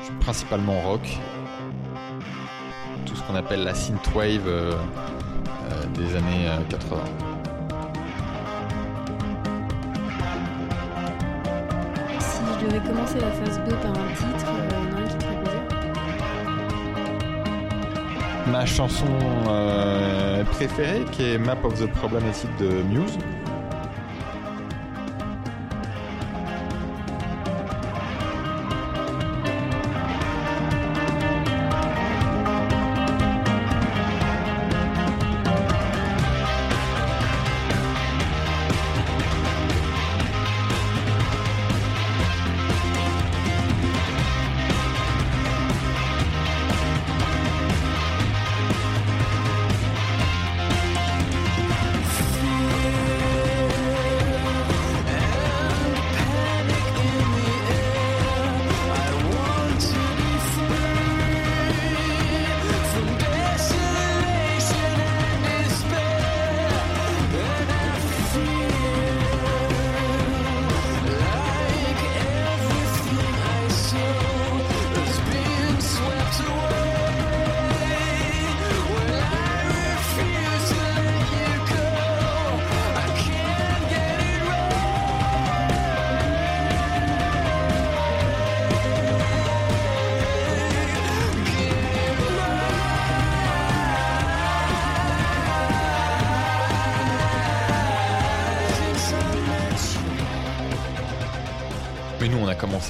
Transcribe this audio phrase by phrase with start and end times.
[0.00, 1.18] Je suis principalement rock.
[3.04, 7.00] Tout ce qu'on appelle la synthwave euh, euh, des années euh, 80.
[12.18, 15.16] Si je devais commencer la phase B par un titre, euh, un qui.
[18.50, 19.06] Ma chanson
[19.48, 23.18] euh, préférée qui est Map of the Problematic de Muse.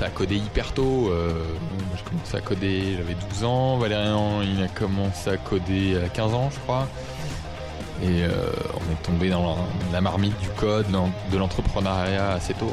[0.04, 1.10] À coder hyper tôt.
[1.10, 1.32] Euh,
[1.88, 3.78] moi, j'ai commencé à coder, j'avais 12 ans.
[3.78, 6.88] Valérian, il a commencé à coder à 15 ans, je crois.
[8.02, 9.56] Et euh, on est tombé dans
[9.92, 10.86] la, marmite du code,
[11.32, 12.72] de l'entrepreneuriat assez tôt.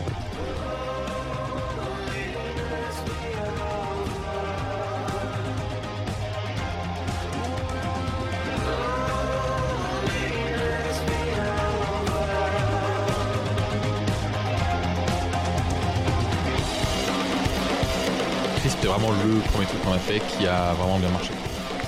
[18.98, 21.32] Vraiment le premier truc qu'on a fait qui a vraiment bien marché.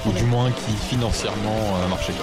[0.05, 2.13] Ou du moins qui financièrement a marché.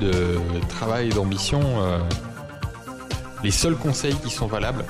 [0.00, 0.38] De
[0.68, 1.60] travail et d'ambition.
[1.82, 1.98] euh.
[3.44, 4.84] Les seuls conseils qui sont valables,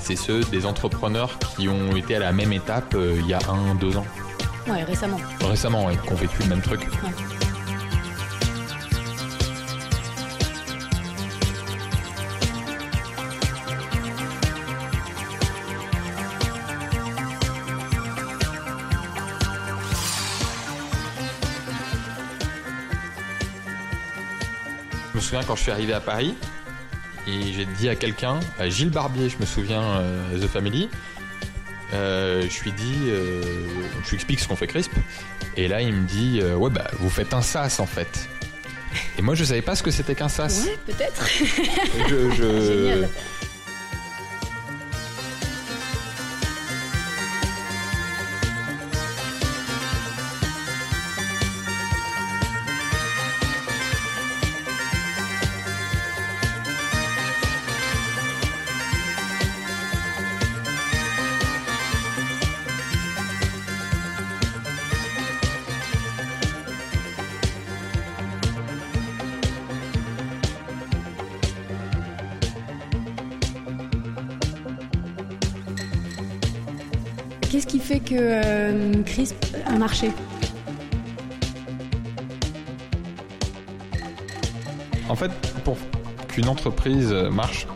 [0.00, 3.40] c'est ceux des entrepreneurs qui ont été à la même étape euh, il y a
[3.50, 4.06] un, deux ans.
[4.66, 5.18] Ouais, récemment.
[5.42, 6.80] Récemment, ouais, qui ont vécu le même truc.
[6.80, 7.10] Ouais.
[25.28, 26.34] Souviens quand je suis arrivé à Paris
[27.26, 30.88] et j'ai dit à quelqu'un, à Gilles Barbier, je me souviens, euh, The Family,
[31.92, 33.42] euh, je lui dis, euh,
[34.04, 34.92] je lui explique ce qu'on fait Crisp,
[35.56, 38.28] et là il me dit, euh, ouais bah vous faites un sas en fait.
[39.18, 40.64] Et moi je savais pas ce que c'était qu'un sas.
[40.66, 41.26] Ouais, peut-être.
[42.08, 43.08] Je, je- Génial.
[77.88, 78.92] Fait que euh,
[79.64, 80.10] a marché
[85.08, 85.30] En fait,
[85.64, 85.78] pour
[86.28, 87.66] qu'une entreprise marche,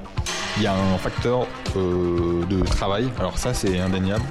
[0.59, 3.09] il y a un facteur euh, de travail.
[3.19, 4.25] Alors ça, c'est indéniable.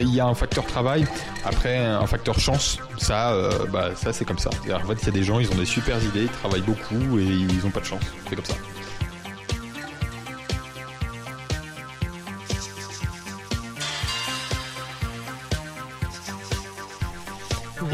[0.00, 1.06] Il y a un facteur travail,
[1.44, 4.48] après un facteur chance, ça, euh, bah, ça c'est comme ça.
[4.48, 7.18] En fait, il y a des gens, ils ont des super idées, ils travaillent beaucoup
[7.18, 8.02] et ils n'ont pas de chance.
[8.26, 8.54] C'est comme ça.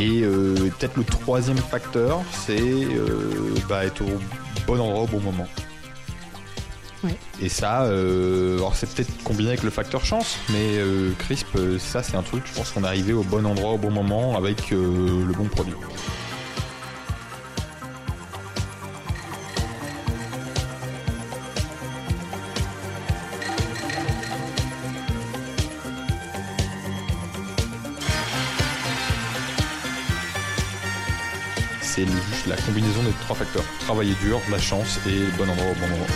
[0.03, 4.19] Et euh, peut-être le troisième facteur, c'est euh, bah, être au
[4.67, 5.47] bon endroit au bon moment.
[7.05, 7.17] Ouais.
[7.41, 12.03] Et ça, euh, alors c'est peut-être combiné avec le facteur chance, mais euh, Crisp, ça
[12.03, 14.73] c'est un truc, je pense qu'on est arrivé au bon endroit au bon moment avec
[14.73, 15.75] euh, le bon produit.
[31.95, 33.65] C'est juste la combinaison des trois facteurs.
[33.81, 36.07] Travailler dur, la chance et bon endroit au bon moment.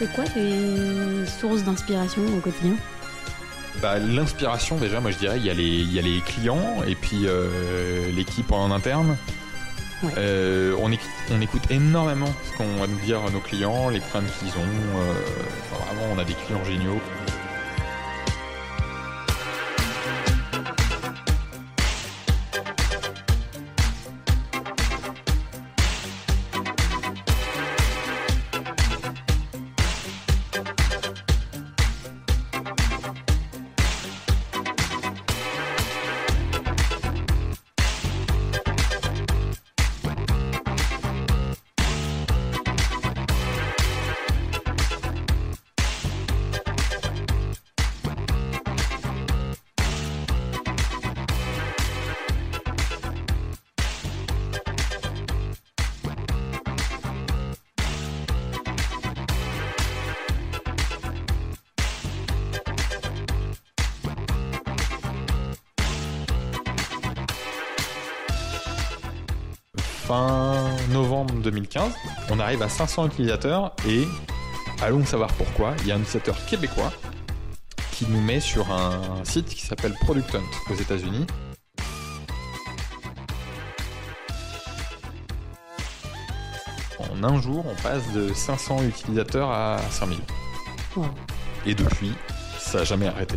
[0.00, 2.72] C'est quoi tes sources d'inspiration au quotidien
[3.82, 6.82] bah, L'inspiration, déjà, moi je dirais, il y, a les, il y a les clients
[6.86, 9.16] et puis euh, l'équipe en interne.
[10.02, 10.12] Ouais.
[10.16, 10.98] Euh, on, éc-
[11.30, 14.98] on écoute énormément ce qu'on va nous dire nos clients, les craintes qu'ils ont.
[14.98, 15.12] euh,
[15.70, 16.98] enfin, vraiment, on a des clients géniaux.
[71.50, 71.92] 2015.
[72.30, 74.06] On arrive à 500 utilisateurs et
[74.82, 75.74] allons savoir pourquoi.
[75.80, 76.92] Il y a un utilisateur québécois
[77.92, 81.26] qui nous met sur un site qui s'appelle Product Hunt aux États-Unis.
[86.98, 90.18] En un jour, on passe de 500 utilisateurs à 5000.
[90.96, 91.06] Wow.
[91.66, 92.12] Et depuis,
[92.58, 93.36] ça n'a jamais arrêté.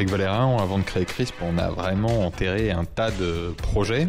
[0.00, 4.06] Avec Valérian, avant de créer Crisp, on a vraiment enterré un tas de projets.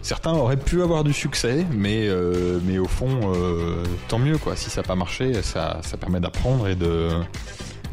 [0.00, 4.54] Certains auraient pu avoir du succès, mais, euh, mais au fond, euh, tant mieux quoi.
[4.54, 7.08] Si ça n'a pas marché, ça, ça permet d'apprendre et de,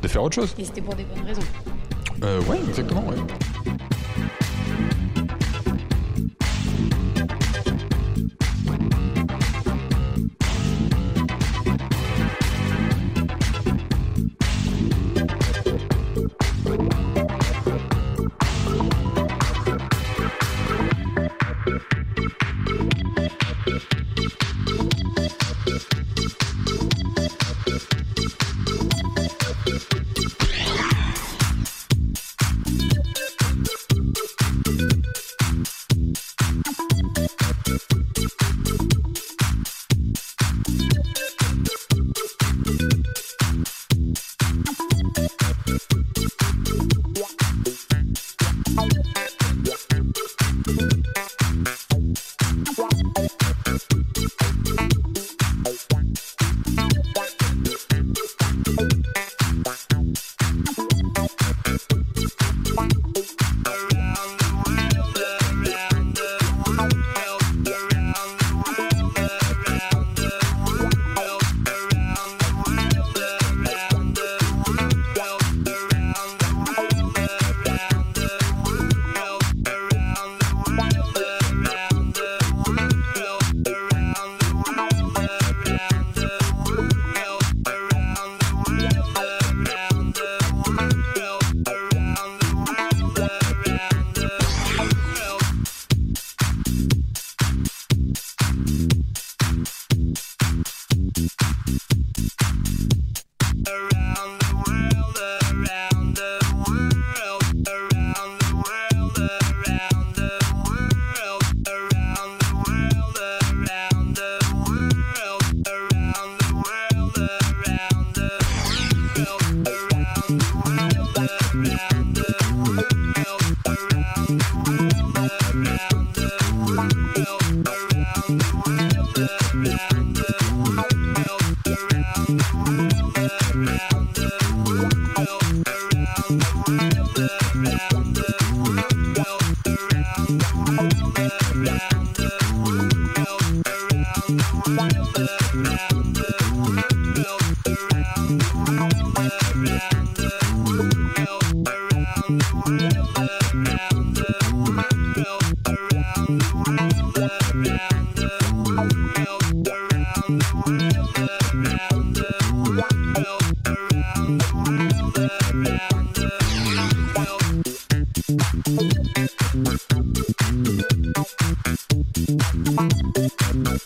[0.04, 0.54] de faire autre chose.
[0.60, 1.42] Et c'était pour des bonnes raisons.
[2.24, 3.04] Euh, ouais, exactement.
[3.08, 3.16] ouais.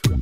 [0.05, 0.13] Around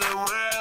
[0.00, 0.53] the world,